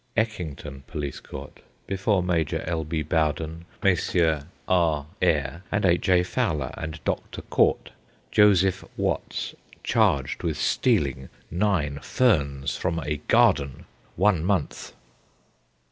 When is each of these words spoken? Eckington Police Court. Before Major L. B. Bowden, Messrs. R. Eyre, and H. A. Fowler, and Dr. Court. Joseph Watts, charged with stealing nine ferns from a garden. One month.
Eckington 0.17 0.81
Police 0.87 1.19
Court. 1.19 1.59
Before 1.85 2.23
Major 2.23 2.63
L. 2.65 2.83
B. 2.83 3.03
Bowden, 3.03 3.65
Messrs. 3.83 4.45
R. 4.67 5.05
Eyre, 5.21 5.61
and 5.71 5.85
H. 5.85 6.09
A. 6.09 6.23
Fowler, 6.23 6.71
and 6.73 6.99
Dr. 7.03 7.43
Court. 7.43 7.91
Joseph 8.31 8.83
Watts, 8.97 9.53
charged 9.83 10.41
with 10.41 10.57
stealing 10.57 11.29
nine 11.51 11.99
ferns 11.99 12.75
from 12.75 12.97
a 12.97 13.17
garden. 13.27 13.85
One 14.15 14.43
month. 14.43 14.93